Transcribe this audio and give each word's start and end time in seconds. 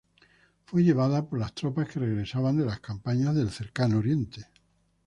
Fue 0.65 0.83
llevada 0.83 1.29
por 1.29 1.37
las 1.37 1.53
tropas 1.53 1.87
que 1.87 1.99
regresaban 1.99 2.57
de 2.57 2.65
las 2.65 2.79
campañas 2.79 3.35
del 3.35 3.51
Cercano 3.51 3.99
Oriente. 3.99 4.47